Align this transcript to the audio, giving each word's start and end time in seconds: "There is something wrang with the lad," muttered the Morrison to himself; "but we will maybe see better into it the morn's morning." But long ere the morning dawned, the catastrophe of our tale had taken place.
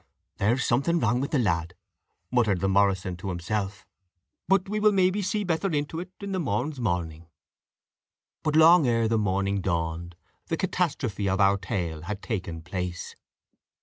"There 0.37 0.53
is 0.55 0.65
something 0.65 0.99
wrang 0.99 1.21
with 1.21 1.29
the 1.29 1.37
lad," 1.37 1.75
muttered 2.31 2.59
the 2.59 2.67
Morrison 2.67 3.15
to 3.17 3.29
himself; 3.29 3.85
"but 4.47 4.67
we 4.67 4.79
will 4.79 4.91
maybe 4.91 5.21
see 5.21 5.43
better 5.43 5.69
into 5.71 5.99
it 5.99 6.09
the 6.19 6.39
morn's 6.39 6.79
morning." 6.79 7.27
But 8.41 8.55
long 8.55 8.87
ere 8.87 9.07
the 9.07 9.19
morning 9.19 9.61
dawned, 9.61 10.15
the 10.47 10.57
catastrophe 10.57 11.29
of 11.29 11.39
our 11.39 11.57
tale 11.59 12.01
had 12.01 12.23
taken 12.23 12.63
place. 12.63 13.15